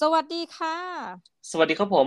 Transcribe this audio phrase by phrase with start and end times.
[0.00, 0.76] สวัสดีค่ะ
[1.50, 2.06] สวัสดีครับผม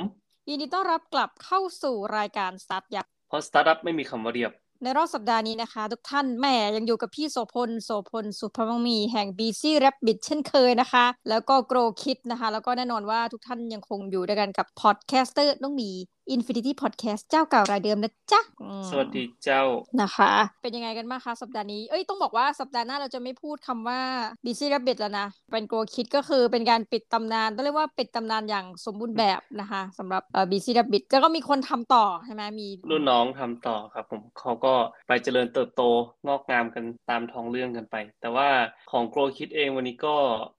[0.50, 4.52] ยินดีต้อนรับกลับเข้าสู่รายการสตาร์ทยักษ์เพราะสตาร์ทอัพไม่มีคำว่าเรียบ
[4.84, 15.89] ในรอบสัปดาห์นี้นะคะ ทุกท่านแหม่ยังอยู่กับพี่โสพล โสพล สุภมังมีแห่ง BC Rabbit เช่นเคยนะคะ แล้วก็ Grow Kid นะคะ แล้วก็แน่นอนว่าทุกท่านยังคงอยู่ด้วยกันกับ podcaster น้องหมี
[16.36, 19.64] Infinity Podcast เจ้าเก่ารายเดิมนะจ๊ะอืมสวัสดีเจ้า
[20.02, 20.31] นะคะ
[20.62, 24.00] เป็นยังไงกันบ้างคะสัปดาห์นี้ เอ้ยต้องบอกว่าสัปดาห์หน้าเราจะไม่พูดคำว่า
[24.45, 34.73] Busy Rabbit แล้วนะ เป็นโกคิดก็คือเป็นการปิดตำนาน ต้องเรียกว่าปิดตำนานอย่างสมบูรณ์แบบนะคะสำหรับเอ่อ Busy Rabbit แล้วก็มีคนทำต่อใช่ไหมมีรุ่นน้องทำต่อครับผมเขาก็
[35.08, 35.81] ไปเจริญเติบโต
[36.28, 38.48] งอกงามกันตามท้องเรื่องกันไป แต่ว่า
[38.92, 40.16] ของ Grow Kid เองวันนี้ก็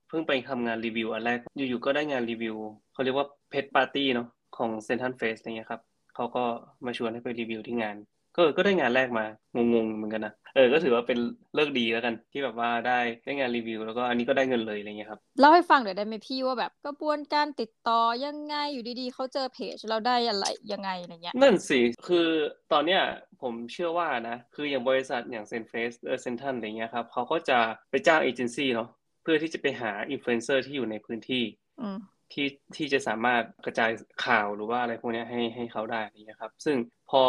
[0.09, 2.55] เพิ่งไปทำงานรีวิวอันแรกอยู่ๆก็ได้งานรีวิว
[2.93, 5.81] เขาเรียกว่าเพ t ปาร์ตี้เนาะ ของ Central Face อะไรเงี้ยครับ
[6.15, 6.43] เขาก็
[6.85, 7.97] มาชวนให้ไปรีวิวที่งาน
[8.37, 11.17] ก็ก็ได้งานแรกมางงๆเหมือนกันนะเออก็ถือว่าเป็น
[11.55, 22.27] ฤกษ์ดีแล้วกัน ที่แบบว่าได้ได้งานรีวิว แล้วก็อันนี้ก็ได้เงินเลยอะไรเงี้ยครับเล่าให้ฟังหน่อยได้ไหมพี่ว่าแบบกระบวนการติดต่อยังไงอยู่ดีๆเขาเจอเพจเราได้อะไรยังไงอะไรเงี้ยนั่นสิคือ
[22.71, 23.01] ตอนเนี้ย
[23.41, 27.59] ผมเชื่อว่านะ คืออย่างบริษัทอย่างเซ็นเฟสเออเซ็นทรัลอะไรเงี้ยครับเขาก็จะ
[27.91, 28.89] ไปจ้างเอเจนซี่เนาะ
[29.23, 31.43] เพื่อที่จะไปหาอินฟลูเอนเซอร์ที่อยู่ในพื้นที่
[31.81, 31.99] อืม
[32.31, 33.89] ที่ที่จะสามารถกระจาย
[34.25, 37.23] ข่าวหรือว่าอะไรพวกนี้ให้ให้เขาได้นี่นะครับ ซึ่งพอ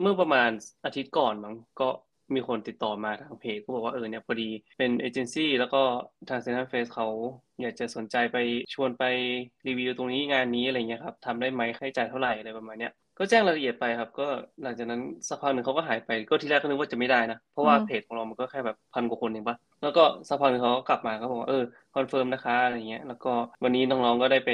[0.00, 0.50] เมื่อประมาณ
[0.84, 1.88] อาทิตย์ก่อนมั้งก็
[2.34, 4.44] มีคนติดต่อมาทางเพจก็บอกว่าเออเนี่ยพอดี
[4.78, 5.78] เป็นเอเจนซี่แล้วก็
[6.28, 7.06] ทางเซ็นทรัลเฟสเขา
[7.60, 8.36] อยากจะสนใจไป
[8.74, 9.02] ชวนไป
[9.66, 14.26] รีวิวตรงนี้งานนี้อะไรเงี้ยครับทำได้ไหมค่าใช้จ่ายเท่าไหร่อะไรประมาณเนี้ย ก็แจ้งรายละเอียดไปครับ ก็
[14.62, 21.64] หลังจากนั้นสักพักหนึ่งเขาก็หายไปก็ทีแรกก็นึกว่าจะไม่ได้นะเพราะว่าอืมเพจของเรามันก็แค่แบบพันกว่าคนเองปะแล้วก็สักพักหนึ่งเขาก็กลับมาเขาบอกว่าเออ
[21.94, 24.50] confirm นะคะอะไรเงี้ยแล้วก็วันนี้น้องๆก็ได้ไป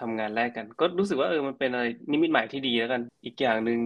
[0.00, 3.80] ทำงานแรกกัน ก็รู้สึกว่าเออมันเป็นอะไรนิมิตหมายที่ดีแล้วกัน อีกอย่างหนึ่ง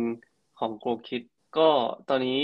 [0.58, 1.22] ของ Grow Kid
[1.58, 1.68] ก็
[2.08, 2.42] ตอนนี้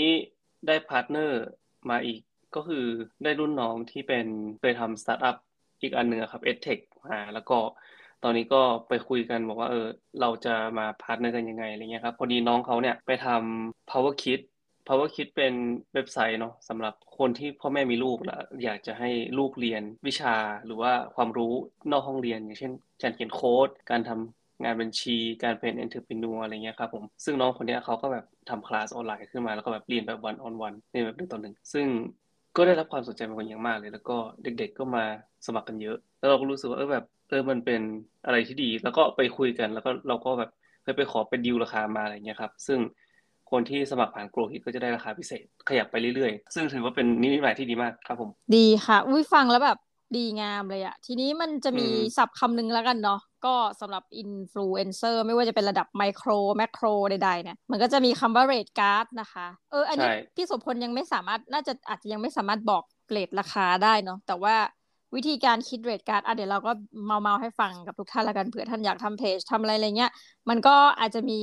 [0.67, 1.41] ได้ partner
[1.89, 2.19] มาอีก
[2.55, 2.85] ก็คือ
[3.23, 4.25] ได้รุ่นน้องที่เป็น
[4.59, 5.35] เคยทำสตาร์ทอัพ
[5.81, 7.57] อีกอันหนึ่งอะครับ EdTech มาแล้วก็
[8.23, 9.87] ตอนนี้ก็ไปคุยกันบอกว่าเออ
[10.21, 14.39] เราจะมา partner กันยังไงอะไรเงี้ยครับพอดีน้องเขาเนี่ยไปทำ Power Kid
[14.87, 15.53] Power Kid เป็น
[15.93, 20.35] เว็บไซต์เนาะสำหรับคนที่พ่อแม่มีลูกแล้วอยากจะให้ลูกเรียนวิชา
[20.65, 21.53] หรือว่าความรู้
[21.91, 31.85] นอกห้องเรียน อย่างเช่น การเขียนโค้ด การทำงานบัญชี การเป็น entrepreneur อะไรเงี้ยครับผมซึ่งน้องคนนี้เขาก็แบบทำคลาสออนไลน์ขึ้นมาแล้วก็แบบเรียนแบบ one on one เรียนแบบหนึ่งต่อหนึ่งซึ่ง
[32.55, 35.05] ก็ได้รับความสนใจเป็นอย่างมากเลย แล้วก็เด็กๆก็มา
[35.45, 37.81] สมัครกันเยอะ แล้วเราก็รู้สึกว่าเออแบบ เออมันเป็น
[38.25, 40.49] อะไรที่ดี แล้วก็ไปคุยกัน แล้วก็เราก็แบบ
[40.83, 42.79] เคยไปขอเป็นดีลราคามาอะไรเงี้ยครับ ซึ่ง
[43.51, 49.77] คนที่สมัครผ่านโกลฮิตก็จะได้ราคาพิเศษ ขยับไปเรื่อยๆ ซึ่งถือว่าเป็นนิมิตหมายที่ดีมากครับผม ดีค่ะอุ้ยฟังแล้วแบบ
[50.15, 64.55] ดีงามเลยอะทีนี้มันจะมีอืมศัพท์คำหนึ่งแล้วกันเนาะก็สำหรับอินฟลูเอนเซอร์ไม่ว่าจะเป็นระดับ micro macro ใดๆเนี่ยมันก็จะมีคำว่า rate card นะคะ เออ อันนี้ใช่พี่โสพลยังไม่สามารถน่าจะอาจจะยังไม่สามารถบอก rate ราคาได้เนาะแต่ว่า
[65.15, 66.71] วิธีการคิด rate card อะเดี๋ยวเราก็
[67.05, 70.11] เมาท์ๆให้ฟังกับทุกท่านละกันเผื่อท่านอยากทำเพจทำอะไรอะไรเงี้ย
[70.49, 71.39] มันก็อาจจะมี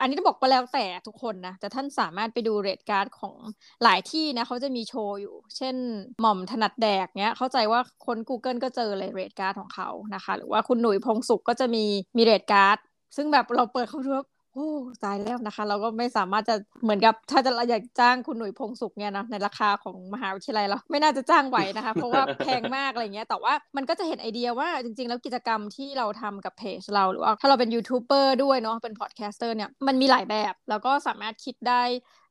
[0.00, 3.36] อันนี้ต้องบอกว่าแล้วแต่ทุกคนนะ แต่ท่านสามารถไปดู rate card ของ
[3.82, 5.74] หลายที่นะเขาจะมีโชว์อยู่ เช่น
[6.20, 11.84] หม่อมถนัดแดกเนี้ย เข้าใจว่าคน Google ก็เจอเลย rate card ของเขานะคะ หรือว่าคุณหนุ่ยพงศ์สุขก็จะมี
[12.16, 12.78] มี rate card
[13.16, 14.68] ซึ่งแบบเราเปิดเข้าดูแล้ว โอ้
[15.04, 31.82] ตายแล้วนะคะ เราก็ไม่สามารถจะเหมือนกับ ถ้าจะเราอยากจ้างคุณหนุ่ยพงศ์สุขเนี่ยนะในราคาของมหาวิทยาลัยเราไม่น่าจะจ้างไหวนะคะ เพราะว่าแพงมากอะไรเงี้ย แต่ว่ามันก็จะเห็นไอเดียว่าจริง ๆ แล้วกิจกรรมที่เราทำกับเพจเราหรือว่าถ้าเราเป็นยูทูบเบอร์ด้วยเนาะเป็น podcaster เนี่ยมันมีหลายแบบ แล้วก็สามารถคิดได้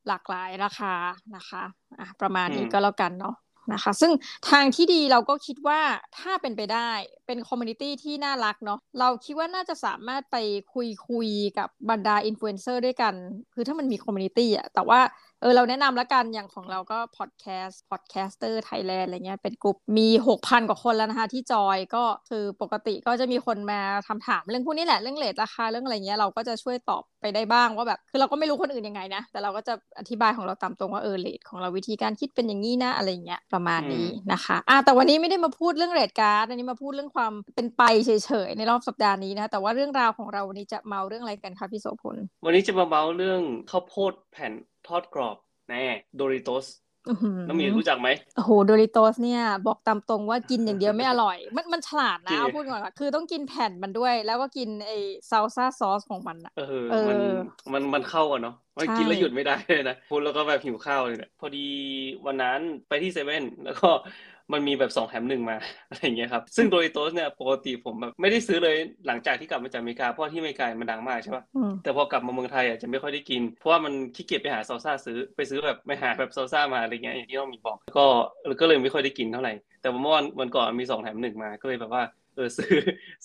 [0.08, 0.94] หลากหลายราคา
[1.36, 1.64] นะคะ
[2.00, 3.36] อะประมาณนี้ก็แล้วกันเนาะ
[3.74, 4.12] นะคะ ซึ่ง
[4.50, 5.82] ทางที่ดีเราก็คิดว่า
[6.20, 6.92] ถ้าเป็นไปได้
[7.28, 10.38] เป็น community ที่น่ารักเนาะเราคิดว่าน่าจะสามารถไป
[10.74, 13.14] คุยคุยกับบรรดาอินฟลูเอนเซอร์ด้วยกัน
[13.54, 15.00] คือถ้ามันมี community อะแต่ว่า
[15.42, 44.54] เออเราแนะนำแล้วกันอย่างของเราก็ podcast Podcaster Thailand อะไรเงี้ยเป็นกลุ่มมี6,000กว่าคนแล้วนะคะที่จอยก็คือปกติก็จะมีคนมาทำถามเรื่องพวกนี้แหละเรื่อง rate ราคาเรื่องอะไรเงี้ยเราก็จะช่วยตอบไปได้บ้างว่าแบบคือเราก็ไม่รู้คนอื่นยังไงนะ แต่เราก็จะอธิบายของเราตามตรงว่าเออ rate ของเราวิธีการคิดเป็นอย่างนี้นะอะไรเงี้ยประมาณนี้นะคะอะแต่วันนี้ไม่ได้มาพูดเรื่อง rate card อันนี้มาพูดเรื่องความเป็นไปเฉยๆในรอบสัปดาห์นี้นะแต่ว่าเรื่องราวของเราวันนี้จะเมาท์เรื่องอะไรกันคะพี่โสพลวันนี้จะมาเมาท์เรื่องข้าวโพดแผ่น
[44.88, 45.38] ทอดกรอบ
[45.70, 45.78] แน่
[46.16, 46.66] โดริโตส
[47.08, 54.96] อื้อหือน้องหมีรู้จักไหมโอ้โหโดริโตสเนี่ย บอกตามตรงว่ากินอย่างเดียวไม่อร่อย มันมันฉลาดจรินะงเอาพูดก่อนว่าคือต้องกินแผ่นมันด้วย แล้วก็กินไอ้
[55.30, 57.18] ซาลซ่าซอสของมันอะเออเออมัน
[57.74, 61.60] มันมันเข้ากันเนาะมันใช่กินแล้วหยุดไม่ได้เลยนะพูดแล้วก็แบบหิวข้าวเลยเนี่ยพอดี
[62.28, 63.88] วันนั้นไปที่เซเว่นแล้วก็
[64.54, 65.58] มันมีแบบสองแถมหนึ่งมา
[65.90, 68.76] อะไรอย่างเงี้ยครับซึ่งโดริโตสเนี่ยปกติผมแบบไม่ได้ซื้อเลย
[69.08, 78.06] หลังจากที่กลับมาจากอเมริกาเพราะที่อเมริกามันดังมากใช่ปะอืมแต่พอกลับมาเมืองไทยอะจะไม่ค่อยได้กิน เพราะว่ามันขี้เกียจไปหาซอลซ่าซื้อไปซื้อแบบไปหาแบบซอลซ่ามาอะไรเงี้ยอย่างที่น้องหมีบอกก็
[78.60, 82.04] ก็เลยไม่ค่อยได้กินเท่าไหร่แต่ว่าเมื่อวันวันก่อนมีสองแถมหนึ่งมาก็เลยแบบว่า
[82.36, 82.72] เออซื้อ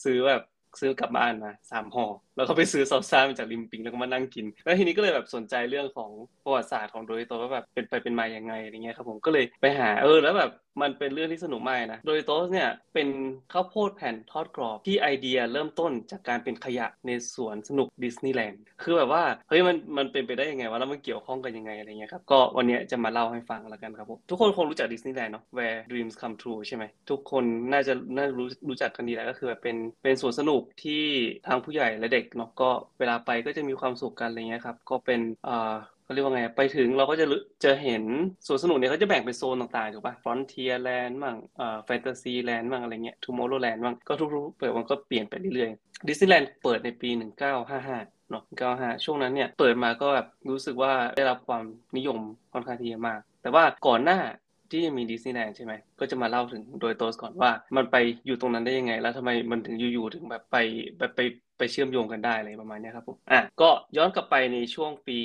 [0.05, 0.43] ซื้อแบบ
[0.81, 2.07] ซื้อกลับบ้านมาสามห่อ
[2.41, 6.11] แล้วก็ไปซื้อซอสซ่ามาจากริมปิงแล้วก็มานั่งกิน แล้วทีนี้ก็เลยแบบสนใจเรื่องของ
[6.45, 10.51] ประวัติศาสตร์ของโดริโตสว่าแบบเป็นไปเป็นมาอย่างไงอะไรเงี้ยครับผมก็เลยไปหาเออแล้วแบบ
[10.83, 13.09] มันเป็นเรื่องที่สนุกมากนะ โดริโตสเนี่ยเป็น
[13.53, 31.03] ข้าวโพดแผ่นทอดกรอบที่ไอเดียเริ่มต้นจากการเป็นขยะในสวนสนุกดิสนีย์แลนด์ คือแบบว่าเฮ้ยมันมันเป็นไปได้ยังไงวะแล้วมันเกี่ยวข้องกันยังไงอะไรเงี้ยครับ ก็วันนี้จะมาเล่าให้ฟังแล้วกันครับผม ทุกคนคงรู้จักดิสนีย์แลนด์เนาะ Where Dreams Come True ใช่ไหม ทุกคนน่าจะน่ารู้รู้จักกันดีแหละก็คือแบบเป็นเป็นสวนสนุกที่
[31.47, 35.75] ทั้งผู้ใหญ่และเด็กเนาะก็เวลาไปก็จะมีความสุขกันอะไรเงี้ยครับ ก็เป็นเอ่า
[36.05, 37.27] เขาเรียกว่าไง ไปถึงเราก็จะ
[37.65, 38.03] จะเห็น
[38.47, 47.11] สวนสนุกเนี่ยเขาจะแบ่งเป็นโซนต่างๆถูกป่ะ Frontier Land มั่งเอ่า Fantasy Land มั่งอะไรเงี้ย Tomorrowland มั่งก็ทุกๆเปิดมันก็เปลี่ยนไปเรื่อยๆดิสนีย์แลนด์เปิดในปี
[47.71, 48.43] 1955เนาะ
[48.75, 51.65] 95ช่วงนั้นเนี่ยเปิดมาก็แบบรู้สึกว่าได้รับความ
[51.97, 52.19] นิยม
[52.53, 54.19] ค่อนข้างที่จะมาก แต่ว่าก่อนหน้า
[54.71, 57.97] ที่จะมีดิสนีย์แลนด์ใช่ไหมก็จะมาเล่าถึงโดริโตสก่อนว่ามันไป
[58.27, 60.57] อยู่ตรงนั้นได้ยังไง แล้วทำไมมันถึงอยู่ๆถึงแบบไป
[60.99, 61.21] แบบไป
[61.61, 65.19] ไปเชื่อมโยงกันได้อะไรประมาณนี้ครับผมอะก็ย้อนกลับไปในช่วงปี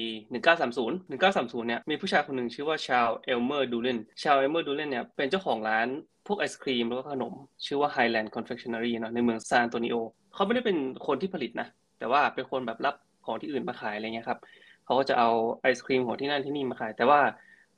[0.53, 5.87] 1930 1930 เนี่ยมีผู้ชายคนหนึ่งชื่อว่าชาร์ลส์ เอลเมอร์ดูลินชาร์ลส์ เอลเมอร์ดูลินเนี่ยเป็นเจ้าของร้าน
[6.27, 7.33] พวกไอศกรีมแล้วก็ขนม
[7.65, 9.95] ชื่อว่า Highland Confectionery เนาะในเมืองซานอันโตนิโอ
[10.33, 10.77] เขาไม่ได้เป็น
[11.07, 11.67] คนที่ผลิตนะ
[11.99, 12.95] แต่ว่าเป็นคนแบบรับ
[13.25, 14.39] ของที่อื่นมาขายอะไรเงี้ยครับ
[14.85, 15.29] เขาก็จะเอา
[15.61, 17.21] ไอศครีมของที่นั่นที่นี่มาขาย แต่ว่า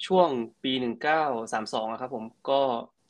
[0.06, 0.30] ช่วง
[0.64, 0.72] ปี
[1.36, 2.62] 1932ครับผมก็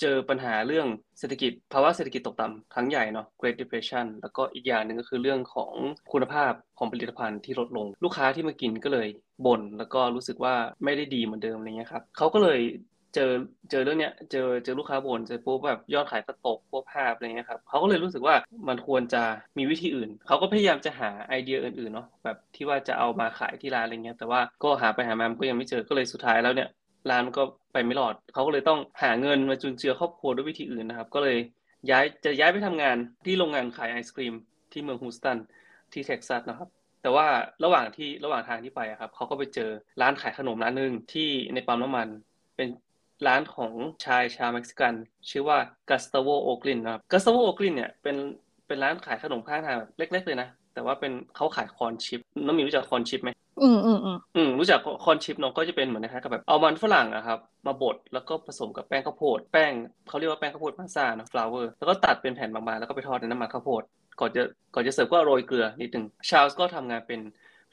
[0.01, 0.87] เจอปัญหาเรื่อง
[1.19, 5.73] เศรษฐกิจภาวะเศรษฐกิจตกต่ำครั้งใหญ่เนาะ Great Depression แล้วก็อีกอย่างหนึ่งก็คือเรื่องของ
[6.11, 9.07] คุณภาพของผลิตภัณฑ์ที่ลดลง ลูกค้าที่มากินก็เลย
[9.45, 12.61] บ่นแล้วก็รู้สึกว่าไม่ได้ดีเหมือนเดิมอะไรเงี้ยครับเขาก็เลย
[13.15, 13.31] เจอ
[13.71, 18.35] เจอเรื่องเนี้ยเจอเจอลูกค้าบ่นเจอปุ๊บแบบยอดขายก็ตกพวกภาพอะไรเงี้ยครับเขาก็เลยรู้สึกว่า
[18.67, 19.23] มันควรจะ
[19.57, 26.69] มีวิธีอื่น เขาก็พยายามจะหาไอเดียอื่นๆเนาะแบบที่ว่าจะเอามาขายที่ร้านอะไรเงี้ยแต่ว่าก็หาไปหามามก็ยังไม่เจอก็เลยสุดท้ายแล้วเนี่ย
[27.11, 27.43] ร้านมันก็
[27.73, 31.37] ไปไม่รอดเขาก็เลยต้องหาเงินมาจุนเจือครอบครัวด้วยวิธีอื่นนะครับ ก็เลย
[31.89, 34.33] ย้ายจะย้ายไปทำงานที่โรงงานขายไอศครีม
[34.71, 35.37] ที่เมืองฮูสตัน
[35.93, 36.69] ที่เท็กซัสนะครับ
[37.01, 37.27] แต่ว่า
[37.63, 39.69] ระหว่างที่ระหว่างทางที่ไปครับเขาก็ไปเจอ
[40.01, 42.07] ร้านขายขนมร้านหนึ่งที่ในปั๊มน้ำมัน
[42.55, 42.67] เป็น
[43.27, 43.73] ร้านของ
[44.05, 44.93] ชายชาวเม็กซิกัน
[45.29, 45.57] ชื่อว่า
[45.89, 48.15] กัสตาโวโอลกินนะครับกัสตาโวโอลกินเนี่ยเป็น
[48.67, 53.29] เป็นร้านขายขนมข้างทางแบบเล็ก ๆ เลยนะ แต่ว่าเป็นเขาขาย corn chip น้องมีรู้จัก corn chip ไหม
[53.63, 59.71] อืมอืมอืมอืมรู้จัก corn chip เนาะก็จะเป็นเหมือนนะครับกับแบบเอามันฝรั่งอะครับมาบดแล้วก็ผสมกับแป้งข้าวโพดแป้ง
[60.09, 63.83] เขาเรียกว่าแป้งข้าวโพด masa เนาะ flour แล้วก็ตัดเป็นแผ่นบางๆแล้วก็ไปทอดในน้ำมันข้าวโพด
[64.19, 64.41] ก่อนจะ
[64.73, 67.21] ก่อนจะเสิร์ฟก็โรยเกลือนิดนึงชาลส์ก็ทำงานเป็น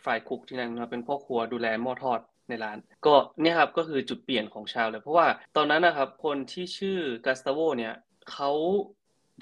[0.05, 5.27] fry cook ที่นั่นนะเป็นพ่อครัวดูแลหม้อทอดในร้าน ก็เนี่ยครับก็คือจุดเปลี่ยนของชาวเลย เพราะว่า
[5.57, 7.95] ตอนนั้นนะครับคนที่ชื่อกัสตาโวเนี่ย
[8.33, 8.51] เขา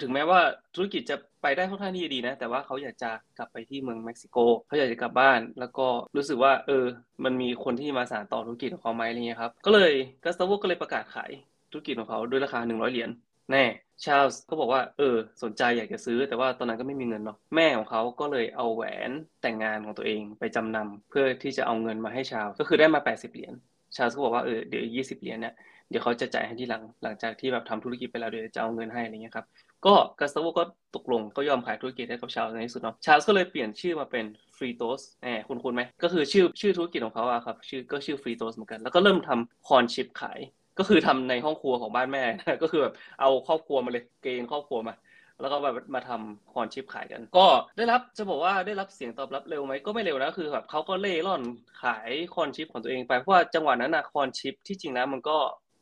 [0.01, 0.39] ถึงแม้ว่า
[0.75, 4.37] ธุรกิจจะ ไปได้ค่อนข้างที่ดีนะ แต่ว่าเขาอยากจะกลับไปที่เมืองเม็กซิโก
[4.67, 6.85] เขาอยากจะกลับบ้าน แล้วก็รู้สึกว่า เออ
[7.23, 9.91] มันมีคนที่มาสานต่อธุรกิจของเขาไหมอะไรเงี้ยครับ ก็เลย
[10.23, 11.31] กัสตาโวก็เลยประกาศขาย
[11.71, 13.09] ธุรกิจของเขาด้วยราคา 100 เหรียญ
[13.51, 13.65] แน่
[14.03, 19.11] ชาลส์ก็บอกว่าเออ สนใจอยากจะซื้อ แต่ว่าตอนนั้นก็ไม่มีเงินเนาะแม่ของเขาก็เลยเอาแหวน
[19.41, 23.53] แต่งงานของตัวเองไปจำนำเพื่อที่จะเอาเงินมาให้ชาลส์ก็คือได้มา 80 เหรียญ
[23.95, 25.53] ชาลส์ก็บอกว่าเออเดี๋ยว 20 เหรียญเนี่ย
[25.89, 29.45] เดี๋ยวเขาจะจ่ายให้ที่หลังหลังจากที่แบบทำธุรกิจไปแล้วเดี๋ยวจะเอาเงินให้อะไรเงี้ยครับ
[29.85, 30.63] ก็กัสตาโวก็
[30.95, 34.25] ตกลงก็ยอมขายธุรกิจให้กับชาลส์ในที่สุดเนาะชาลส์ก็เลยเปลี่ยนชื่อมาเป็น
[34.57, 40.39] Fritos แหมคุ้นคุ้นไหมก็คือชื่อชื่อธุรกิจของเขาอะครับชื่อก็ชื่อ Fritos เหมือนกัน แล้วก็เริ่มทำ corn chip ขาย
[40.79, 42.23] ก็คือทำในห้องครัวของบ้านแม่
[42.63, 44.93] ก็คือแบบเอาครอบครัวมาเลยเกณฑ์ครอบครัวมา
[45.41, 47.45] แล้วก็แบบมาทำ corn chip ขายกัน ก็
[47.77, 51.41] ได้รับจะบอกว่าได้รับเสียงตอบรับเร็วไหมก็ไม่เร็วนะคือแบบเขาก็เล่ร่อน
[51.83, 55.37] ขาย corn chip ของตัวเองไปเพราะว่าจังหวะนั้นอะ corn chip ที่จริงนะมันก็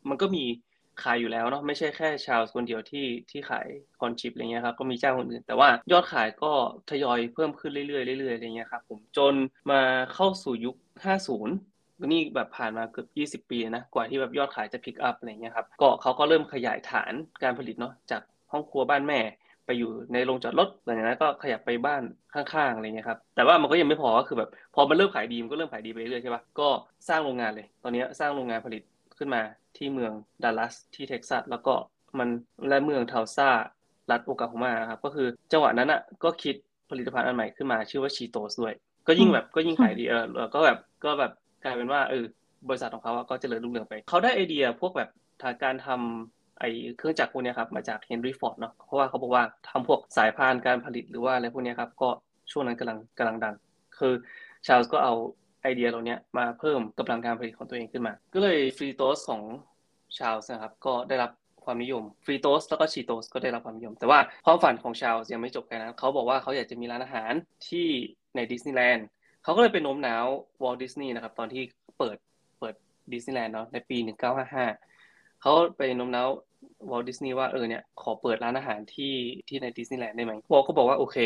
[0.09, 0.43] มันก็มี
[1.03, 3.67] ขายอยู่แล้วเนาะไม่ใช่แค่ชาลส์คนเดียวที่ที่ขาย
[4.01, 6.51] corn chip อะไรเงี้ยครับก็มีเจ้าคนอื่น แต่ว่ายอดขายก็
[6.89, 9.33] ทยอยเพิ่มขึ้นเรื่อยๆเรื่อยๆอะไรเงี้ยครับผมจน
[9.71, 9.81] มา
[10.13, 10.75] เข้าสู่ยุค
[11.35, 13.05] 50นี่แบบผ่านมาเกือ
[13.37, 19.19] บ20 ปีนะกว่าที่แบบยอดขายจะ pick up อะไรเงี้ยครับก็เขาก็เริ่มขยายฐานการผลิตเนาะจากห้องครัวบ้านแม่
[19.65, 22.03] ไปอยู่ในโรงจอดรถหลังจากนั้นก็ขยับไปบ้าน
[22.33, 26.67] ข้างๆอะไรเงี้ยครับแต่ว่ามันก็ยังไม่พอก็คือแบบพอมันเริ่มขายดีมันก็เริ่มขายดีไปเรื่อยใช่ปะก็
[27.09, 28.81] สร้างโรงงานเลย ตอนนี้สร้างโรงงานผลิต
[29.21, 29.43] ขึ้นมา
[29.77, 30.13] ที่เมือง
[30.43, 31.73] ดัลลัสที่เท็กซัสแล้วก็
[32.19, 32.29] มัน
[32.67, 33.49] และเมืองทัลซา
[34.11, 36.55] รัฐโอคลาโฮมาครับก็คือจังหวะนั้นอะก็คิด
[36.89, 38.73] ผลิตภัณฑ์อันใหม่ขึ้นมาชื่อว่า Cheetos ด้วย
[39.07, 41.31] ก็ยิ่งแบบก็ยิ่งขายดีเออก็แบบก็แบบ
[41.63, 42.23] กลายเป็นว่าเออ
[42.67, 45.09] บริษัทของเขาก็เจริญรุ่งเรืองไป เขาได้ไอเดียพวกแบบ
[45.43, 46.63] ทางการทำไอ
[46.97, 52.09] เครื่องจักรพวกนี้ครับมาจากเฮนรี่ฟอร์ดเนาะเพราะว่าเขาบอกว่าทำพวกสายพานการผลิตหรือว่าอะไรพวกนี้ครับก็
[52.51, 53.55] ช่วงนั้นกำลังกำลังดัง
[53.97, 54.13] คือ
[54.67, 55.13] ชาลส์ก็เอา
[55.61, 59.41] ไอเดียเหล่านี้มาเพิ่มกำลังการผลิตของตัวเองขึ้นมา ก็เลย Fritos ของ
[60.17, 61.31] ชาลส์นะครับก็ได้รับ
[61.65, 67.33] ความนิยม Fritos แล้วก็ Cheetos ก็ได้รับความนิยม แต่ว่าความฝันของชาลส์ยังไม่จบแค่นั้นเขาบอกว่าเขาอยากจะมีร้านอาหาร
[67.67, 67.87] ที่
[68.35, 69.07] ในดิสนีย์แลนด์
[69.43, 70.25] เขาก็เลยไปโน้มน้าว
[70.63, 71.63] วอลดิสนีย์นะครับตอนที่
[71.97, 72.17] เปิด
[72.59, 72.75] เปิด
[73.13, 73.97] ดิสนีย์แลนด์เนาะในปี
[74.69, 76.29] 1955เขาไปโน้มน้าว
[76.91, 79.13] วอลดิสนีย์ว่าเออเนี่ยขอเปิดร้านอาหารที่
[79.47, 81.17] ที่ในดิสนีย์แลนด์ได้ไหมวอลก็บอกว่าโอเค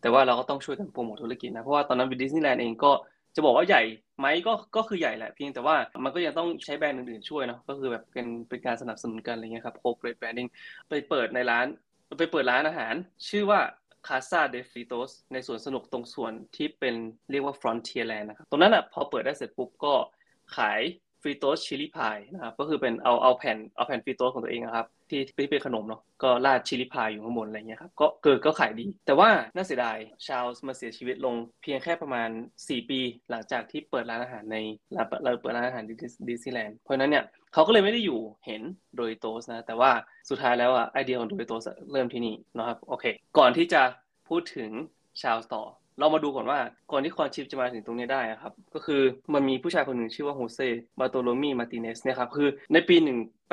[0.00, 2.92] แต่ว่าเราก็ต้องช่วยกันโปรโมทธุรกิจนะ เพราะว่าตอนนั้นดิสนีย์แลนด์เองก็
[3.34, 3.82] จะบอกว่าใหญ่
[4.18, 10.48] ไหมก็ก็คือใหญ่แหละเพียงแต่ว่ามันก็ยังต้องใช้แบรนด์อื่นๆช่วยเนาะก็คือแบบเป็นเป็นการสนับสนุนกันอะไรเงี้ยครับ corporate branding
[10.88, 11.66] ไปเปิดในร้าน
[12.18, 12.94] ไปเปิดร้านอาหาร
[13.28, 13.60] ชื่อว่า
[14.06, 16.94] Casa de Fritos ในสวนสนุกตรงส่วนที่เป็น
[17.30, 19.94] เรียกว่า Frontierland นะครับตรงนั้นอะพอเปิดได้เสร็จปุ๊บก็
[20.56, 20.80] ขาย
[21.24, 29.96] Fritos chili pie นะครับก็คือเป็นเอาเอาแผ่นเอาแผ่น Fritos ของตัวเองนะครับที่ที่เป็นขนมเนาะก็ราด chili pie อยู่ข้างบนอะไรเงี้ยครับก็เกิดก็ขายดี แต่ว่าน่าเสียดาย
[30.28, 32.28] ชาลส์มาเสียชีวิตลงเพียงแค่ประมาณ
[32.60, 33.00] 4 ปี
[33.30, 34.56] หลังจากที่เปิดร้านอาหารใน
[35.22, 35.84] เราเปิดร้านอาหาร
[36.28, 38.62] ดิสนีย์แลนด์เพราะนั้นเนี่ยเขาก็เลยไม่ได้อยู่เห็น
[38.96, 39.90] Doritos นะแต่ว่า
[40.30, 43.04] สุดท้ายแล้วอะไอเดียของ Doritos เริ่มที่นี่นะครับโอเค
[43.38, 43.82] ก่อนที่จะ
[44.28, 44.70] พูดถึง
[45.22, 45.64] ชาลส์ต่อ
[45.98, 46.58] เรามาดูก่อนว่า
[46.92, 49.02] ก่อนที่ corn chip จะมาถึงตรงนี้ได้ครับ ก็คือ
[49.34, 50.60] มันมีผู้ชายคนหนึ่งชื่อว่าโฮเซ
[51.00, 52.96] บาร์โตโลมีมาร์ติเนสเนี่ยครับคือในปี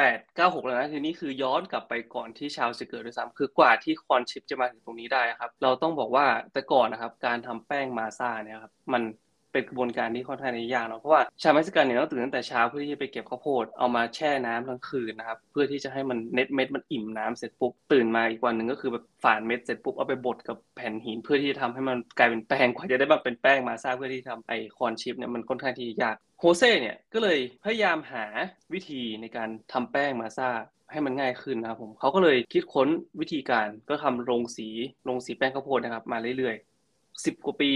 [0.05, 9.03] 1896 แล้วนะทีนี้คือย้อนกลับไปก่อนที่ชาลส์จะเกิดด้วยซ้ำคือกว่าที่ corn chip จะมาถึงตรงนี้ได้ครับ เราต้องบอกว่าแต่ก่อนนะครับการทำแป้ง masa เนี่ยครับมัน
[9.51, 28.25] เป็นกระบวนการที่ค่อนข้างยากเนาะเพราะว่าชาวเม็กซิกันเนี่ยต้องตื่นตั้งแต่เช้าเพื่อที่จะไปเก็บข้าวโพดเอามาแช่น้ำทั้งคืนนะครับเพื่อที่จะให้มันเน็ตเม็ดมันอิ่มน้ำเสร็จปุ๊บตื่นมาอีกวันหนึ่งก็คือแบบฝานเม็ดเสร็จปุ๊บเอาไปบดกับแผ่นหิน เพื่อที่จะทำให้มันกลายเป็นแป้งกว่าจะได้มาเป็นแป้ง masa เพื่อที่ทำไอ corn chip เนี่ยมันค่อนข้างที่ยากโฮเซ่เนี่ยก็เลยพยายามหา
[28.73, 30.49] วิธีในการทำแป้ง masa
[30.91, 32.87] ให้มันง่ายขึ้นนะครับผมเขาก็เลยคิดค้น
[33.19, 34.67] วิธีการก็ทำโรงสี
[35.05, 37.71] โรงสีแป้งข้าวโพดนะครับมาเรื่อยๆสิบกว่าปี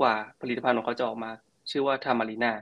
[0.00, 1.30] กว่าผลิตภัณฑ์ของเขาจะออกมา
[1.70, 2.52] ชื่อว่าทามารีนา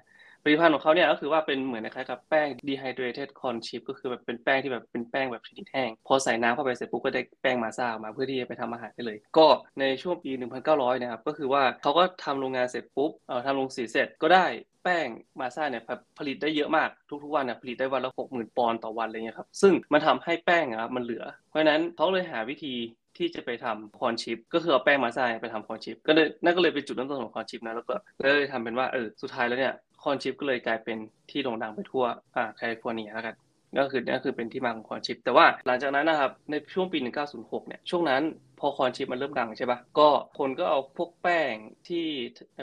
[0.43, 9.47] ผลิตภัณฑ์ของเขาเนี่ยก็คือว่าเป็นเหมือนคล้ายกับแป้ง dehydrated corn chip ก็คือแบบเป็นแป้งที่แบบเป็นแป้งแบบชนิดแห้ง พอใส่น้ำเข้าไปเสร็จปุ๊บก็ได้แป้งมาซ่าออกมาเพื่อที่จะไปทำอาหารได้เลย ก็
[9.81, 10.31] ในช่วงปี
[10.67, 14.47] 1900 นะครับ ก็คือว่าเขาก็ทำโรงงานเสร็จปุ๊บเอ่อทำโรงสีเสร็จก็ได้
[14.85, 15.09] แป้ง
[15.41, 15.85] มาซ่าเนี่ย
[16.19, 16.89] ผลิตได้เยอะมาก
[17.23, 22.75] ทุกๆวันเนี่ยผลิตได้วันละหกหมื่นปอนด์ต่อวันเลยเนี่ยครับซึ่งมันทำให้แป้งครับมันเหลือ เพราะฉะนั้นเขาเลยหาวิธี
[23.19, 27.95] ที่จะไปทำ corn chip ก็คือเอาแป้งมาใส่ไปทำ corn chip ก็เลยนั่นก็เลยเป็นจุดเริ่มต้นของ corn chip นะแล้วก็
[28.37, 30.99] เลยทำเป็นว่าเออสุดท้ายแล้วเนี่ย corn chip ก็เลยกลายเป็น
[31.31, 32.05] ที่โด่งดังไปทั่ว
[32.37, 33.35] อ่าแคลิฟอร์เนียแล้วกัน
[33.79, 36.99] ก็คือนั่นคือเป็นที่มาของ corn chip แต่ว่าหลังจากนั้นนะครับในช่วงปี
[37.33, 38.23] 1906 เนี่ยช่วงนั้น
[38.61, 41.55] พอ corn chip มันเริ่มดังใช่ปะก็คนก็เอาพวกแป้ง
[41.89, 42.05] ที่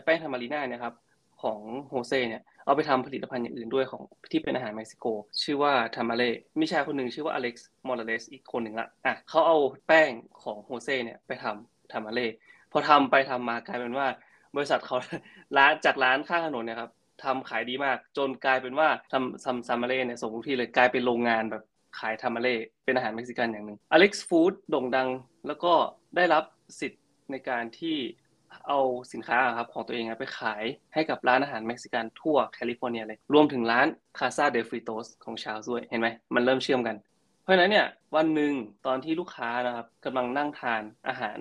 [0.05, 0.93] แป้ง Tamalina เนี่ยครับ
[1.41, 5.05] ของโฮเซ่เนี่ยเอาไปทำผลิตภัณฑ์อย่างอื่นด้วยของที่เป็นอาหารเม็กซิโก
[5.43, 6.29] ชื่อว่า tamale
[6.59, 9.57] มีชายคนหนึ่งชื่อว่าอเล็กซ์โมราเลสอีกคนหนึ่งละอะเขาเอา
[9.87, 10.11] แป้ง
[10.43, 12.27] ของโฮเซ่เนี่ยไปทำ tamale
[12.71, 14.07] พอทำไปทำมากลายเป็นว่า
[14.55, 14.97] บริษัทเขา
[15.57, 16.91] ร้านจากร้านข้างถนนเนี่ยครับ
[17.23, 21.63] ทำขายดีมาก จนกลายเป็นว่าทำทา tamale เนี่ยส่งทุกที่เลยกลายเป็นโรงงานแบบ
[21.99, 22.55] ขาย tamale
[22.85, 25.09] เป็นอาหารเม็กซิกันอย่างหนึ่ง Alex Foods โด่งดัง
[25.47, 25.73] แล้วก็
[26.15, 26.43] ได้รับ
[26.79, 27.97] สิทธิ์ในการที่
[28.67, 28.79] เอา
[29.13, 33.87] สินค้าครับของตัวเองไปขายให้กับร้านอาหารเม็กซิกันทั่วแคลิฟอร์เนียเลย รวมถึงร้าน
[34.19, 36.95] Casa de Fritos ของชาลส์ด้วยเห็นไหมมันเริ่มเชื่อมกัน
[37.43, 38.53] เพราะฉะนั้นเนี่ยวันหนึ่ง
[38.85, 41.37] ตอนที่ลูกค้านะครับกำลังนั่งทานอาหาร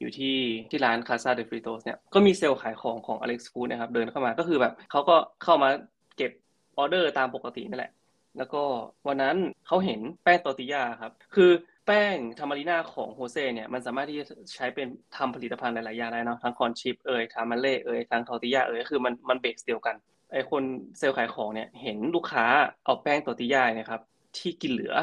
[0.00, 0.36] อยู่ที่
[0.70, 5.68] ที่ร้าน Casa de Fritos เนี่ยก็มีเซลส์ขายของของ Alex Foods นะครับเดินเข้ามาก็คือแบบเขาก็เข้ามา
[6.16, 6.32] เก็บ
[6.78, 7.92] ออเดอร์ตามปกตินั่นแหละ
[8.38, 8.62] แล้วก็
[9.06, 11.50] วันนั้นเขาเห็นแป้งตอติยาครับ คือ
[11.86, 14.24] แป้ง Tamalina ของโฮเซ่เนี่ยมันสามารถที่จะ
[14.54, 19.96] ใช้เป็นทำผลิตภัณฑ์หลายๆอย่างได้เนาะทั้ง corn chip เอ่ย tamale เอ่ยทั้ง tortilla เอ่ยคือมันมัน base เดียวกัน
[20.32, 20.62] ไอคน
[20.98, 22.44] เซลล์ขายของเนี่ยเห็นลูกค้า
[22.84, 24.00] เอาแป้งตอติยาเนี่ยครับ
[24.36, 24.94] ที่กินเหลือ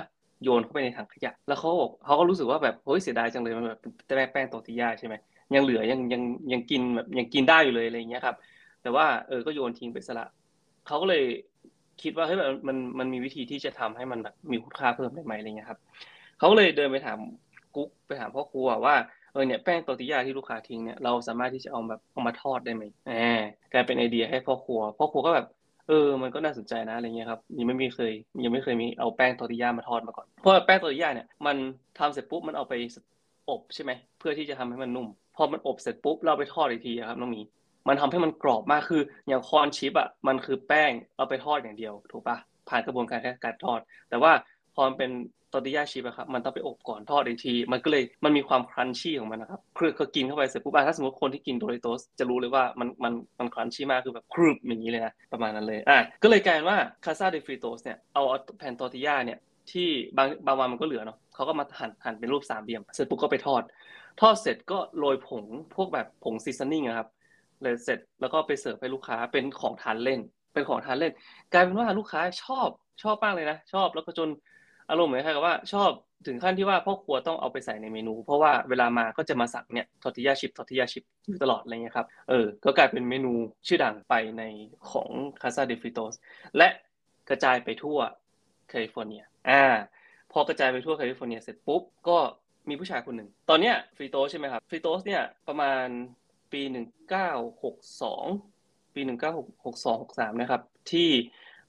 [0.43, 5.15] โยนเข้าไปในถังขยะ แล้วเขาบอกเขาก็รู้สึกว่าแบบเฮ้ยเสียดายจังเลยมันแบบแป้งแป้งตอติยาใช่ไหม
[5.55, 6.21] ยังเหลือยังยัง
[6.53, 8.36] ยังกินแบบยังกินได้อยู่เลยอะไรเงี้ยครับ
[8.81, 10.27] แต่ว่าเออก็โยนทิ้งไปซะละ
[10.88, 11.24] เขาก็เลย
[12.01, 15.79] คิดว่าเฮ้ยแบบมันมันมีวิธีที่จะทำให้มันแบบมีคุณค่าเพิ่มได้ไหมอะไรเงี้ยครับ
[16.39, 17.19] เขาเลยเดินไปถาม
[17.75, 18.96] กุ๊กไปถามพ่อครัวว่า
[19.34, 23.13] เออเนี่ยแป้งตอติยาที่ลูกค้าทิ้งเนี่ยเราสามารถที่จะเอาแบบเอามาทอดได้ไหมแหม
[23.74, 25.48] กลายเป็นไอเดียให้พ่อครัวพ่อครัวก็แบบ
[25.88, 31.55] เออ มันก็น่าสนใจนะอะไรเงี้ยครับยังไม่มีเคย ยังไม่เคยมีเอาแป้งตอติยามาทอดมาก่อน เพราะแป้งตอติยาเนี่ยมัน
[32.00, 32.74] ทำเสร็จปุ๊บมันเอาไป
[33.50, 37.41] อบใช่ไหมเพื่อที่จะทำให้มันนุ่ม พอมันอบเสร็จปุ๊บเราไปทอดอีกทีครับน้องมี
[37.88, 42.38] มันทำให้มันกรอบมากคืออย่าง corn chip อะมันคือแป้งเอาไปทอดอย่างเดียวถูกปะ
[42.69, 43.79] ผ่านกระบวนการการทอด
[44.10, 44.31] แต่ว่า
[44.89, 45.12] มันเป็น
[45.53, 58.24] tortilla chip อะครับมันต้องไปอบก่อนทอดอีกที มันก็เลยมันมีความ crunchy ของมันนะครับคือเขากินเข้าไปเสร็จปุ๊บถ้าสมมติคนที่กิน Doritos จะรู้เลยว่ามันมันมัน crunchy มากคือแบบครึบอย่างนี้เลยนะประมาณนั้นเลยอะก็เลยกลายว่า Casa de Fritos เนี่ยเอา
[58.57, 59.39] แผ่น tortilla เนี่ย
[59.71, 63.63] ที่บางบางวันมันก็เหลือเนาะเขาก็มาหั่นหั่นเป็นรูปสามเหลี่ยม เสร็จปุ๊บก็ไปทอด
[64.21, 65.43] ทอดเสร็จก็โรยผง
[65.75, 67.09] พวกแบบผง seasoning ครับ
[67.62, 70.19] เลยเสร็จแล้วก็ไปเสิร์ฟให้ลูกค้าเป็นของทานเล่น
[70.53, 71.13] เป็นของทานเล่น
[71.53, 72.69] กลายเป็นว่าลูกค้าชอบ
[73.03, 74.29] ชอบมากเลยนะ ชอบแล้วก็จน
[74.89, 75.91] อารมณ์เหมือนกับว่าชอบ
[76.27, 83.34] ถึงขั้นที่ว่าพ่อครัวต้องเอาไปใส่ในเมนู เพราะว่าเวลามาก็จะมาสั่งเนี่ย tortilla chip tortilla chip อยู่ตลอดอะไรเงี้ยครับเออก็กลายเป็นเมนู
[83.67, 84.43] ชื่อดังไปใน
[84.91, 85.10] ของ
[85.41, 86.15] Casa de Fritos
[86.58, 86.67] และ
[87.29, 87.98] กระจายไปทั่ว
[88.69, 89.63] แคลิฟอร์เนียอ่า
[90.31, 92.17] พอกระจายไปทั่วแคลิฟอร์เนียเสร็จปุ๊บก็
[92.69, 95.86] มีผู้ชายคนหนึ่ง ตอนเนี้ย Fritos ใช่ไหมครับ Fritos เนี่ยประมาณ
[96.51, 97.31] ปีหนึ่งเก้า
[97.63, 98.25] หกสอง
[98.93, 99.31] ปีหนึ่งเก้า
[99.65, 101.10] หกสองหกสามนะครับ ที่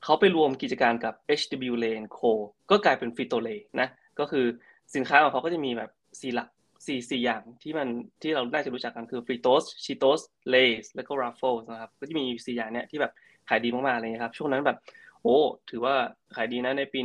[0.05, 2.31] เขาไปรวมกิจการกับ HW Lay & Co
[2.71, 3.49] ก็กลายเป็น Frito-Lay
[3.81, 3.89] นะ
[4.19, 4.47] ก็คือ
[4.95, 5.91] สินค้าของเขาก็จะมีแบบ
[6.21, 6.49] สี่หลัก
[6.87, 7.89] สี่สี่อย่างที่มัน
[8.23, 13.13] ที่เราน่าจะรู้จักกันคือ Fritos Cheetos Lay's แล้วก็ Ruffles นะครับก็จะมีสี่อย่างเนี้ยที่แบบ
[13.49, 14.79] ขายดีมากๆเลยครับช่วงนั้นแบบ
[15.23, 15.39] โอ้
[15.71, 15.95] ถือว่า
[16.35, 16.99] ขายดีนะในปี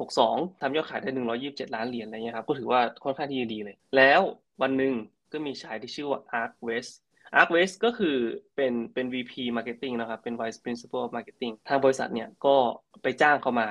[0.00, 1.10] 1962ทำยอดขายได้
[1.42, 4.20] 127 ล้านเหรียญอะไรเงี้ยครับก็ถือว่าค่อนข้างที่จะดีเลย แล้ว
[4.62, 4.92] วันหนึ่ง
[5.32, 7.09] ก็มีชายที่ชื่อว่า Arch West Arch
[7.54, 8.16] West ก็คือ
[8.56, 12.56] เป็นเป็น VP Marketing นะครับ เป็น Vice Principal of Marketing ทางบริษัทเนี่ยก็
[13.02, 13.68] ไปจ้างเขามา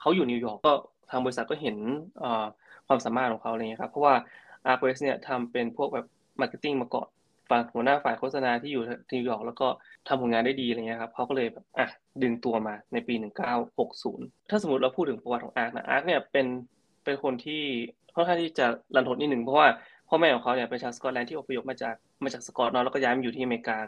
[0.00, 0.72] เขาอยู่นิวยอร์กก็
[1.10, 1.76] ทางบริษัทก็เห็น
[2.86, 4.14] ความสามารถของเขาอะไรเงี้ยครับ เพราะว่า
[4.70, 6.06] Arch West เนี่ยทำเป็นพวกแบบ
[6.40, 7.08] Marketing มาก่อน
[7.50, 9.68] ฝ่ายหัวหน้าฝ่ายโฆษณาที่อยู่นิวยอร์กแล้วก็
[10.08, 11.86] ทำผลงานได้ดีอะไรเงี้ยครับเขาก็เลยแบบอะ
[12.22, 13.14] ดึงตัวมาในปี
[13.82, 16.46] 1960 ถ้าสมมติเราพูดถึงประวัติของ Arch นะ Arch เนี่ยเป็น
[17.04, 17.62] เป็นคนที่
[18.14, 19.68] ค่อนข้างที่จะรันทดนิดหนึ่งเพราะว่า
[20.08, 23.78] พ่อแม่ของเขาเนี่ยเป็นชาวสกอตแลนด์ที่อพยพมาจาก มาจากสกอตเนาะแล้วก็ย้ายมาอยู่ที่อเมริกา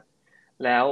[0.65, 0.87] แล้ว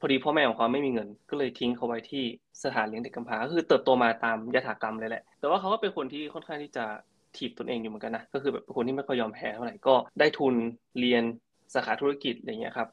[0.00, 2.24] พอดีพ่อแม่ของเขาไม่มีเงิน ก็เลยทิ้งเขาไว้ที่
[2.64, 6.84] สถานเลี้ยงเด็กกำพร้าก็คือเติบโตมาตามยถากรรมเลยแหละ แต่ว่าเขาก็เป็นคนที่ค่อนข้างที่จะ
[7.36, 10.54] ถีบตนเองอยู่เหมือนกันนะ ก็คือแบบเป็นคนที่ไม่ค่อยยอมแพ้เท่าไหร่ ก็ได้ทุน
[11.00, 11.24] เรียน
[11.74, 12.88] สาขาธุรกิจอะไรเงี้ยครับ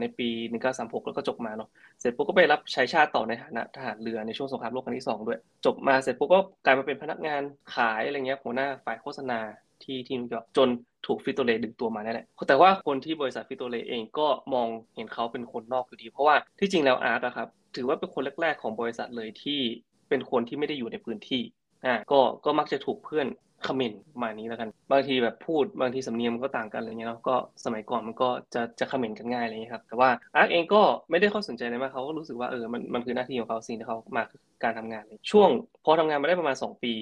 [0.00, 0.28] ในปี
[0.68, 1.68] 1936 แล้วก็จบมาเนาะ
[2.00, 7.42] เสร็จปุ๊บก็ไปรับใช้ชาติต่อในฐานะทหารเรือในช่วงสงครามโลกครั้งที่ 2 ด้วย จบมาเสร็จปุ๊บก็กลายมาเป็นพนักงาน
[7.74, 9.38] ขายอะไรเงี้ยหัวหน้าฝ่ายโฆษณา
[9.82, 10.68] ที่ที่นิวยอร์กจน
[11.06, 19.60] ถูก Frito-Lay ดึงตัวมานั่นแหละแต่ว่าคนที่บริษัท Frito-Lay เองก็มองเห็นเขาเป็นคนนอกอยู่ดี เพราะว่าที่จริงแล้ว Arch อะครับถือว่าเป็นคนแรก ๆ ของบริษัทเลยที่
[20.08, 21.42] เป็นคนที่ไม่ได้อยู่ในพื้นที่
[21.86, 23.26] อ่าก็ก็มักจะถูกเพื่อน
[23.66, 35.48] คอมเมนต์มานี้แล้วกัน บางทีแบบพูดบางทีสำเนียงมันก็ต่างกันอะไรเงี้ยเนาะก็สมัยก่อนมันก็จะจะคอมเมนต์กันง่ายอะไรเงี้ยครับแต่ว่า Arch เองก็ไม่ได้เข้าสนใจเลยมากเขาก็รู้สึกว่าเออมันมันคือหน้าที่ของเขาสิ่งที่เขามาคือการทำงานช่วง
[35.84, 36.92] พอทำงานมาได้ประมาณ 2 ปี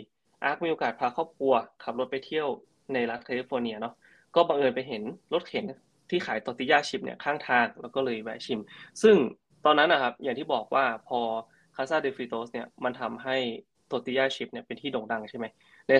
[0.44, 1.52] Arch มีโอกาสพาครอบครัว
[1.84, 2.48] ขับรถไปเที่ยว
[2.94, 3.94] ในรัฐแคลิฟอร์เนียเนาะ
[4.34, 5.02] ก็บังเอิญไปเห็น
[5.34, 5.64] รถเข็น
[6.10, 8.60] ที่ขาย tortilla chip เนี่ยข้างทางแล้วก็เลยแวะชิม
[9.02, 9.16] ซึ่ง
[9.64, 11.20] ตอนนั้นนะครับอย่างที่บอกว่าพอ
[11.76, 13.36] Casa de Fritos เนี่ยมันทำให้
[13.90, 15.46] tortilla chip เนี่ยเป็นที่โด่งดังใช่ไหม
[15.86, 15.90] ใน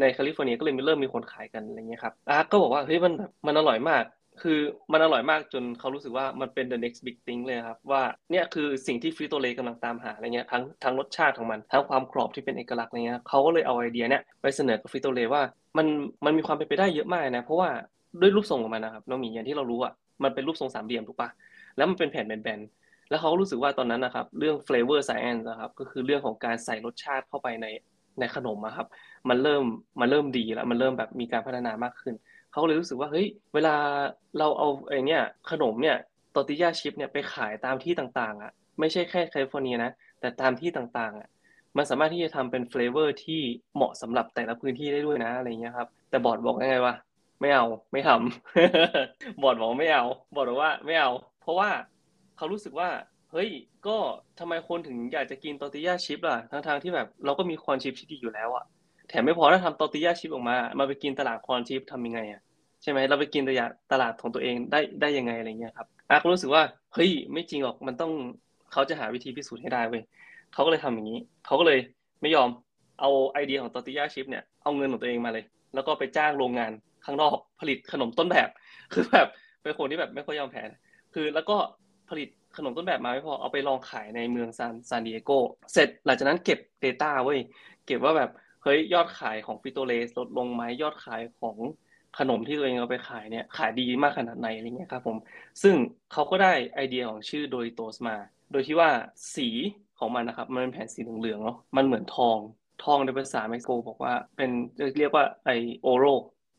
[0.00, 4.04] ในแคลิฟอร์เนียก็เลยเริ่มมีคนขายกันอะไรเงี้ยครับ Arch ก็บอกว่าเฮ้ยมันแบบมันอร่อยมาก
[4.42, 4.58] คือ
[4.92, 15.42] มันอร่อยมากจนเขารู้สึกว่ามันเป็น the next big thing เลยครับ ว่าเนี่ยคือสิ่งที่ Frito-Lay กำลังตามหาอะไรเงี้ยทั้งทั้งรสชาติของมันทั้งความกรอบที่เป็นเอกลักษณ์อะไรเงี้ยเขาก็เลยเอาไอเดียเนี่ยไปเสนอกับ Frito-Lay ว่า
[15.78, 15.86] มัน
[16.24, 17.70] มันมีความเป็นไปได้เยอะมากนะเพราะว่า
[18.20, 19.92] ด้วยรูปทรงของมันนะครับน้องหมีอย่างที่เรารู้อะ
[20.24, 21.28] มันเป็นรูปทรงสามเหลี่ยมถูกปะ
[21.76, 27.66] แล้วมันเป็นแผ่นแบนๆแล้วเขารู้สึกว่าตอนนั้นนะครับเรื่อง flavor science นะครับก็คือเรื่องของการใส่รสชาติเข้าไปใน
[28.20, 28.86] ในขนมอะครับ
[29.28, 29.64] มันเริ่ม
[30.00, 32.14] มันเริ่มดีแล้วมันเริ่มแบบมีการพัฒนามากขึ้น
[32.58, 33.76] เขาเลยรู้สึกว่าเฮ้ยเวลา
[34.38, 35.96] เราเอาไอเนี้ยขนมเนี่ย
[36.34, 39.90] ตอติยาชิปเนี่ยไปขายตามที่ต่างๆ อะ ไม่ใช่แค่แคลิฟอร์เนียนะ
[40.20, 41.28] แต่ตามที่ต่างๆ อะ
[41.76, 43.40] มันสามารถที่จะทำเป็น flavor ที่
[43.74, 46.94] เหมาะสำหรับแต่ละพื้นที่ได้ด้วยนะอะไรเงี้ยครับแต่บอร์ดบอกยังไงวะ
[47.40, 51.70] ไม่เอาไม่ทำบอร์ดบอกไม่เอา บอร์ดบอกว่าไม่เอา เพราะว่า
[52.36, 52.88] เขารู้สึกว่า
[53.32, 53.50] เฮ้ย
[53.86, 53.96] ก็
[54.38, 58.64] ทำไมคนถึงอยากจะกิน tortilla chip ล่ะทั้งๆที่แบบเราก็มี corn chip ที่ดีอยู่แล้วอะ
[59.08, 62.40] แถมไม่พอถ้าทำ tortilla chip ออกมา มาไปกินตลาด corn chip ทำยังไงอะ
[62.82, 66.62] ใช่ไหมเราไปกินตลาดตลาดของตัวเองได้ได้ยังไงอะไรเงี้ยครับ Arch ก็รู้สึกว่า
[66.94, 68.12] เฮ้ยไม่จริงหรอกมันต้อง
[68.72, 70.02] เขาจะหาวิธีพิสูจน์ให้ได้เว้ย
[70.52, 71.78] เขาก็เลยทำอย่างนี้เขาก็เลย
[72.22, 72.48] ไม่ยอม
[73.00, 76.72] เอาไอเดียของ tortilla chip เนี่ยเอาเงินของตัวเองมาเลย แล้วก็ไปจ้างโรงงาน
[77.04, 78.48] ข้างนอกผลิตขนมต้นแบบ
[78.92, 79.28] คือแบบ
[79.62, 80.62] เป็นคนที่แบบไม่ค่อยยอมแพ้
[81.14, 81.56] คือแล้วก็
[82.08, 85.30] ผลิตขนมต้นแบบมาไม่พอเอาไปลองขายในเมืองซานซานดิเอโก
[85.72, 87.38] เสร็จหลังจากนั้นเก็บ Data เว้ย
[87.86, 88.30] เก็บว่าแบบ
[88.62, 91.56] เฮ้ยยอดขายของ Frito-Lay's ลดลงไหมยอดขายของ
[92.18, 95.16] ขนมที่ตัวเองเอาไปขายเนี่ยขายดีมากขนาดไหนอะไรเงี้ยครับผม
[95.62, 95.74] ซึ่ง
[96.12, 98.16] เขาก็ได้ไอเดียของชื่อโดริโตสมา
[98.52, 98.90] โดยที่ว่า
[99.34, 99.48] สี
[99.98, 102.38] ของมันนะครับ มันเป็นแผ่นสีเหลืองๆเนาะมันเหมือนทอง
[102.84, 104.50] ทองในภาษาเม็กซิโกบอกว่าเป็น
[104.98, 105.50] เรียกว่าไอ
[105.82, 106.04] โอโร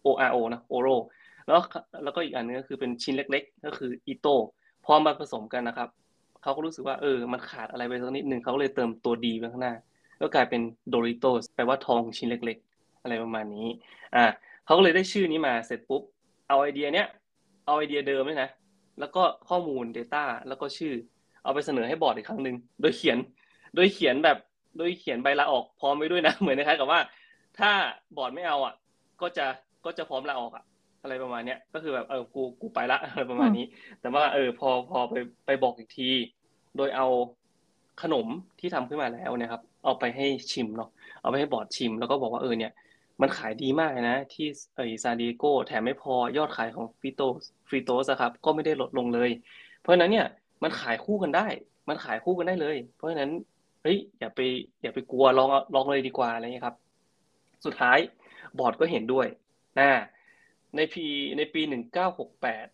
[0.05, 0.88] O R O นะโอโร
[1.45, 1.59] แล้ว
[2.03, 4.27] แล้วก็อีกอันนึงก็คือเป็นชิ้นเล็ก ๆ ก็คืออิโต
[4.85, 5.89] พอมาผสมกันนะครับ
[6.41, 9.73] เขาก็รู้สึกว่าเออมันขาดอะไรไปสักนิดนึงเขาเลยเติมตัวดีไปข้างหน้า
[10.21, 13.67] ก็กลายเป็นโดริโตสแปลว่าทองชิ้นเล็ก ๆ อะไรประมาณนี้
[14.15, 14.25] อ่า
[14.69, 16.01] เขาก็เลยได้ชื่อนี้มาเสร็จปุ๊บ
[16.47, 17.08] เอาไอเดียเนี้ย
[17.65, 18.49] เอาไอเดียเดิมเลยนะ
[18.99, 20.93] แล้วก็ข้อมูล Data แล้วก็ชื่อ
[21.43, 23.17] เอาไปเสนอให้บอร์ดอีกครั้งหนึ่งโดยเขียน
[23.75, 24.38] โดยเขียนแบบ
[24.77, 26.99] โดยเขียนใบลาออกพร้อมไว้ด้วยนะเหมือนคล้ายกับว่า
[27.60, 27.71] ถ้า
[28.17, 28.73] บอร์ดไม่เอาอะ
[29.21, 29.45] ก็จะ
[29.86, 30.63] ก็จะพร้อมลาออกอะ
[31.01, 33.65] อะไรประมาณเนี้ยก็คือแบบเออกูกูไปละอะไรประมาณนี้
[34.01, 36.10] แต่ว่าเออพอพอไปไปบอกอีกที
[36.77, 37.08] โดยเอา
[38.01, 38.27] ขนม
[38.60, 40.89] ที่ทำขึ้นมาแล้วเนี่ยครับ เอาไปให้ชิมเนาะ
[41.21, 42.71] เอาไปให้บอร์ดชิม แล้วก็บอกว่าเออเนี่ย
[43.21, 47.21] มันขายดีมากนะ ที่เอซานดิเอโกแถมไม่พอยอดขายของ Frito
[47.69, 49.29] Fritos ครับ ก็ไม่ได้ลดลงเลย
[49.82, 50.27] เพราะฉะนั้นเนี่ย
[50.63, 51.47] มันขายคู่กันได้
[51.89, 53.32] มันขายคู่กันได้เลย เพราะฉะนั้น
[53.84, 54.39] เฮ้ยอย่าไป
[54.82, 56.75] อย่าไปกลัวลองลองเลยดีกว่าอะไรเงี้ยครับ
[57.65, 57.97] สุดท้าย
[58.60, 59.27] บอร์ดก็เห็นด้วย
[59.79, 59.89] นะ
[60.75, 61.05] ในปี
[61.38, 62.65] ในปีหนึ่งเก้าหกแปด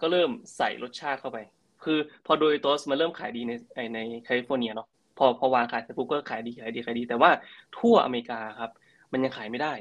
[0.00, 1.38] ก็เริ่มใส่รสชาติเข้าไป
[1.84, 3.52] คือพอ Doritos มันเริ่มขายดีใน
[3.94, 7.30] ในแคลิฟอร์เนียเนาะพอพอวางขายเสร็จปุ๊บก็ขายดีขายดีขายดี แต่ว่า
[7.78, 8.70] ทั่วอเมริกาครับ
[9.14, 9.74] มันยังขายไม่ได้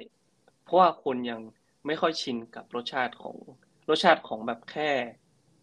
[0.65, 1.39] เพราะว่าคนยัง
[1.87, 3.35] ไม่ค่อยชินกับรสชาติของ
[3.89, 4.89] รสชาติของแบบแค่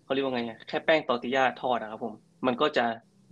[0.04, 2.14] เขาเรียกว่าไงแค่แป้งตอติยาทอดนะครับผม
[2.46, 2.84] มันก็จะ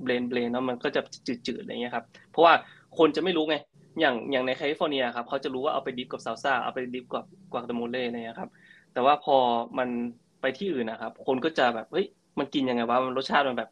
[0.03, 1.01] bland bland แล้วมันก็จะ
[1.47, 2.55] จืดๆอะไรเงี้ยครับเพราะว่า
[2.99, 3.57] คนจะไม่รู้ไง
[4.01, 8.51] อย่างอย่างในแคลิฟอร์เนียครับเขาจะรู้ว่าเอาไป dip กับซาลซ่าเอาไป dip กับกัวคาโมเล่อะไรเงี้ยครับ
[8.93, 9.37] แต่ว่าพอ
[9.79, 9.89] มัน
[10.41, 12.07] ไปที่อื่นนะครับ คนก็จะแบบเฮ้ย
[12.39, 13.71] มันกินยังไงวะมันรสชาติมันแบบ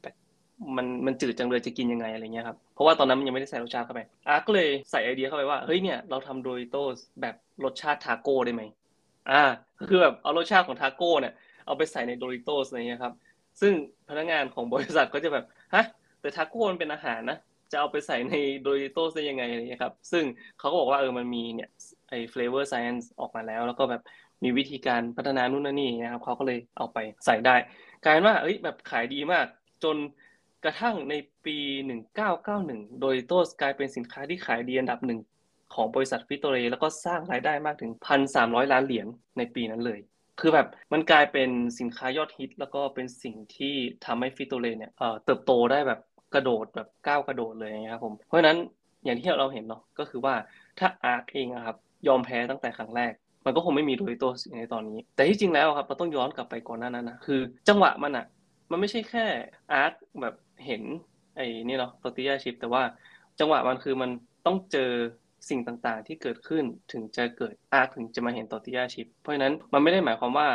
[0.77, 6.83] มันมันจืดจังเลยจะกินยังไงอะไรเงี้ยครับเพราะว่าตอนนั้นมันยังไม่ได้ใส่รสชาติเข้าไปอาร์ก็เลยใส่ไอเดียเข้าไปว่าเฮ้ยเนี่ยเราทำโดริโต้
[7.21, 8.63] แบบรสชาติทาโก้ได้ไหม
[9.31, 9.43] อ่า
[9.81, 11.35] ก็คือแบบเอารสชาติของทาโก้เนี่ย
[11.67, 13.15] เอาไปใส่ในโดริโต้อะไรเงี้ยครับ
[13.61, 13.73] ซึ่ง
[14.09, 15.85] พนักงานของบริษัทก็จะแบบฮะ
[16.21, 17.39] แต่ทาโก้มันเป็นอาหารนะ
[17.73, 20.25] จะเอาไปใส่ในโดริโต้ได้ยังไงอะไรเงี้ยครับซึ่ง
[20.59, 21.71] เขาก็บอกว่าเออมันมีเนี่ย
[22.09, 24.03] ไอ้ flavor science ออกมาแล้ว แล้วก็แบบ
[24.45, 27.57] มีวิธีการพัฒนานู่นนี่นะครับเขาก็เลยเอาไปใส่ได้
[28.05, 29.47] กลายเป็นว่าเอ้ยแบบขายดีมาก
[29.85, 29.97] จน
[30.69, 31.57] ระทั่งในปี
[32.29, 35.21] 1991 โดยโตสกลายเป็นสินค้าที่ขายดีอันดับหนึ่ง
[35.75, 37.91] ของบริษัทฟิโตเรแล้วก็สร้างรายได้มากถึง
[38.29, 39.07] 1,300 ล้านเหรียญ
[39.39, 40.01] ในปีนั้นเลย
[40.41, 43.75] คือแบบมันกลายเป็นสินค้ายอดฮิต แล้วก็เป็นสิ่งที่
[44.07, 46.01] ทำให้ฟิโตเรเนี่ยเเติบโตได้แบบ
[46.35, 48.59] กระโดดแบบก้าวกระโดดเลยนะครับผม เพราะฉะนั้น
[49.05, 50.35] อย่างที่เราเห็นเนาะก็คือว่า
[50.79, 51.77] ถ้าอาร์คเองครับ
[52.09, 53.13] ยอมแพ้ตั้งแต่ครั้งแรก
[53.45, 58.27] มันก็คงไม่มีโดยตัวในตอนนี้ แต่ที่จริงแล้วครับเราต้องย้อนกลับไปก่อนหน้านั้นนะคือ จังหวะมันอะ
[58.71, 59.27] มันไม่ใช่แค่
[59.73, 60.35] อาร์ตแบบ
[60.67, 60.83] เห็น
[61.37, 62.83] ไอ้นี่เนาะตติยาชิปแต่ว่า
[63.41, 64.11] จังหวะมันคือมัน
[64.47, 64.91] ต้องเจอ
[65.49, 70.49] สิ่งต่างๆ ที่เกิดขึ้นถึงจะเกิดอาร์ถึงจะมาเห็นตติยาชิปเพราะฉะนั้นมันไม่ได้หมายความว่า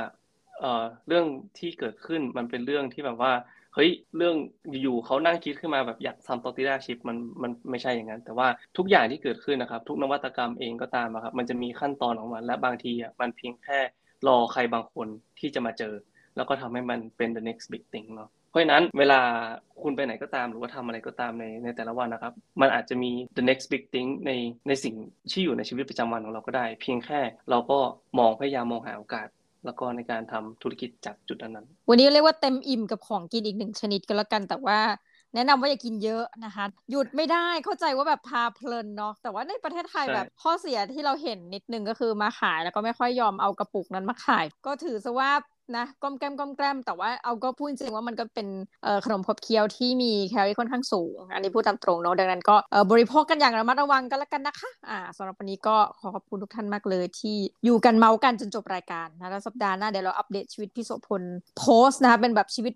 [0.60, 1.26] เอ่อเรื่อง
[1.60, 3.34] ที่เกิดขึ้นมันเป็นเรื่องที่แบบว่า
[3.76, 4.36] เฮ้ยเรื่อง
[4.82, 13.80] อยู่เขานั่งคิดขึ้นมาแบบอยากทำตอติดาชิปมันมันไม่ใช่อย่างนั้น แต่ว่าทุกอย่างที่เกิดขึ้นนะครับ ทุกนวัตกรรมเองก็ตามครับมันจะมีขั้นตอนของมัน และบางทีอะมันเพียงแค่
[14.28, 15.08] รอใครบางคน
[15.40, 15.94] ที่จะมาเจอ
[16.36, 19.20] แล้วก็ทำให้มันเป็น the next big thing เนาะ เพราะฉะนั้นเวลา
[19.84, 24.32] คุณไปไหนก็ตามหรือว่าทำอะไรก็ตามในในแต่ละวันนะครับ มันอาจจะมี the next big thing ใน
[24.68, 24.96] ในสิ่ง
[25.32, 27.80] ที่อยู่ในชีวิตประจำวันของเราก็ได้ เพียงแค่เราก็
[28.20, 29.28] มองพยายามมองหาโอกาส
[29.66, 34.80] แล้วก็ในการทำธุรกิจจากจุดนั้น วันนี้เรียกว่าเต็มอิ่มกับของกินอีกหนึ่งชนิดก็แล้วกันแต่ว่า
[35.36, 45.32] แนะนำว่าอย่ากินเยอะนะคะ หยุดไม่ได้เข้าใจว่าแบบพาเพลินเนาะแต่ว่าในประเทศไทยแบบข้อเสียที่เราเห็นนิดนึงก็คือมาขายแล้วก็ไม่ค่อยยอมเอากระปุกนั้นมาขาย ก็ถือซะว่า
[45.78, 48.48] นะก้มแก้มก้มแก้มแต่ว่าเอาก็พูดจริงว่ามันก็เป็น
[49.06, 52.56] ขนมขบเคี้ยวที่มีแคลอรี่ค่อนข้างสูง อันนี้พูดตามตรงเนาะดังนั้นก็
[52.92, 61.24] บริโภคกันอย่างระมัดระวังกันแล้วกันนะคะอ่าสำหรับวันนี้ก็ขอขอบคุณทุกท่านมากเลย ที่อยู่กันเมาส์กันจนจบรายการนะแล้วสัปดาห์หน้าเดี๋ยวเราอัปเดตชีวิตพี่โสพล
[61.60, 62.74] โพสต์นะคะเป็นแบบชีวิต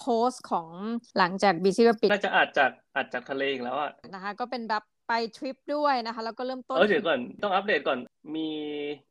[0.00, 0.68] โพสต์ของ
[1.18, 7.98] หลังจากบีซีปิดน่าจะอาจจากอาจจากทะเลอีกแล้วอะนะคะก็เป็นแบบ ไปทริปด้วยนะคะ แล้วก็เริ่มต้น เออเดี๋ยวก่อนต้องอัปเดตก่อน
[8.36, 8.48] มี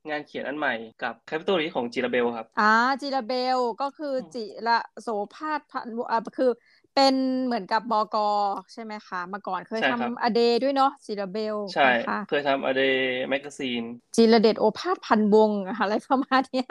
[0.09, 6.51] งานเขียนอันใหม่กับแคปิตอลนี้ของจิราเบลครับ อ่าจิราเบลก็คือจิระโสภาสพันอ่าคือ
[6.95, 8.27] เป็นเหมือนกับบอกอ
[8.73, 11.89] ใช่ไหมคะมาก่อนเคยทำอเดด้วยเนาะจิราเบลใช่
[12.29, 12.83] เคยทำอเด
[13.29, 13.83] แมกกาซีน
[14.15, 16.65] จิระเดชโอภาสพันวงอะไรประมาณนี้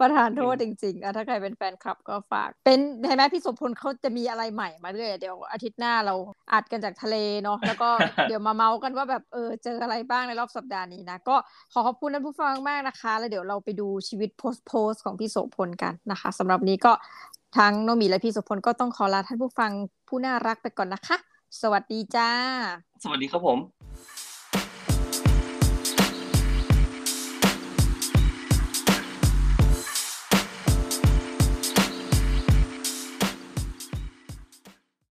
[0.00, 6.14] ประธานโทษจริงๆถ้าใครเป็นแฟนคลับก็ฝาก เป็นเห็นไหมพี่สมพลเขาจะมีอะไรใหม่มาเรื่อยเดี๋ยวอาทิตย์หน้าเรา
[6.52, 7.90] อัดกันจากทะเลเนาะแล้วก็
[8.28, 11.36] เดี๋ยวมาเมาส์กันว่าแบบเออเจออะไรบ้างในรอบสัปดาห์นี้นะก็
[11.72, 16.92] ขอขอบคุณท่านผู้ฟังมากนะคะ แล้วเดี๋ยวเราไปดูชีวิตโพสโพสของพี่โสพลกันนะคะสำหรับนี้ก็
[17.58, 19.70] ทั้งโนมีและพี่สุพลก็ต้องขอลาท่านผู้ฟัง
[20.08, 21.16] ผู้น่ารักไปก่อนนะคะ
[21.60, 22.30] สวัสดีจ้า
[23.02, 23.58] สวัสดีครับผม